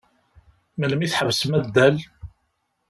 [0.79, 1.95] Melmi i tḥebsem addal?